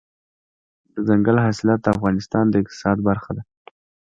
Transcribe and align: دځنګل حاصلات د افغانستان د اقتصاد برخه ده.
دځنګل 0.93 1.37
حاصلات 1.45 1.79
د 1.81 1.87
افغانستان 1.95 2.45
د 2.49 2.53
اقتصاد 2.63 2.97
برخه 3.07 3.31
ده. 3.37 3.43